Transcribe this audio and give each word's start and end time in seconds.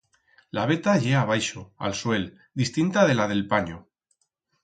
La 0.57 0.61
veta 0.69 0.95
ye 1.01 1.11
abaixo, 1.17 1.61
a'l 1.89 1.93
suel, 2.01 2.25
distinta 2.63 3.03
de 3.11 3.17
la 3.19 3.27
d'el 3.33 3.43
panyo. 3.53 3.77